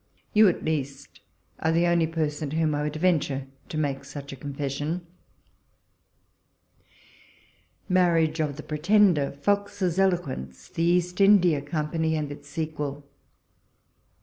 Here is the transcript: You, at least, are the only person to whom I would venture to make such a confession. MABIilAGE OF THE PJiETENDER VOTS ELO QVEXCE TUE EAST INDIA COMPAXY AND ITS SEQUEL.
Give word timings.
You, 0.33 0.47
at 0.47 0.65
least, 0.65 1.19
are 1.59 1.71
the 1.71 1.85
only 1.85 2.07
person 2.07 2.49
to 2.49 2.55
whom 2.55 2.73
I 2.73 2.81
would 2.81 2.95
venture 2.95 3.45
to 3.69 3.77
make 3.77 4.03
such 4.03 4.33
a 4.33 4.35
confession. 4.35 5.05
MABIilAGE 7.87 8.39
OF 8.39 8.55
THE 8.55 8.63
PJiETENDER 8.63 9.37
VOTS 9.43 9.99
ELO 9.99 10.17
QVEXCE 10.17 10.71
TUE 10.73 10.81
EAST 10.81 11.21
INDIA 11.21 11.61
COMPAXY 11.61 12.15
AND 12.15 12.31
ITS 12.31 12.49
SEQUEL. 12.49 13.05